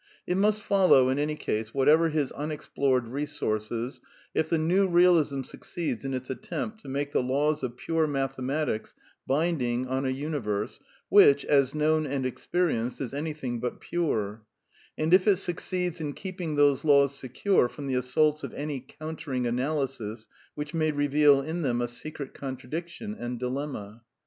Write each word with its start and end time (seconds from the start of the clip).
It 0.25 0.33
must 0.35 0.63
fol 0.63 0.87
low, 0.87 1.09
in 1.09 1.19
any 1.19 1.35
case, 1.35 1.75
whatever 1.75 2.09
his 2.09 2.31
unexplored 2.31 3.07
resources, 3.09 4.01
if 4.33 4.49
the 4.49 4.57
'New 4.57 4.89
Eealism 4.89 5.45
succeeds 5.45 6.03
in 6.03 6.15
its 6.15 6.31
attempt 6.31 6.79
to 6.79 6.89
make 6.89 7.11
the 7.11 7.21
laws 7.21 7.61
of 7.61 7.77
pure 7.77 8.07
mathematics 8.07 8.95
binding 9.27 9.87
on 9.87 10.03
a 10.03 10.09
universe 10.09 10.79
which, 11.09 11.45
as 11.45 11.75
known 11.75 12.07
and 12.07 12.25
experienced, 12.25 12.99
is 12.99 13.13
anything 13.13 13.59
but 13.59 13.79
pure; 13.79 14.41
and 14.97 15.13
if 15.13 15.27
it 15.27 15.35
succeeds 15.37 16.01
in 16.01 16.13
keeping 16.13 16.55
those 16.55 16.83
laws 16.83 17.13
secure 17.15 17.69
from 17.69 17.85
the 17.85 17.93
assaults 17.93 18.43
of 18.43 18.55
any 18.55 18.79
countering 18.79 19.45
analysis 19.45 20.27
which 20.55 20.73
may 20.73 20.91
reveal 20.91 21.41
in 21.41 21.61
them 21.61 21.79
a 21.79 21.87
secret 21.87 22.33
contradiction 22.33 23.15
and 23.19 23.39
dilemma. 23.39 24.01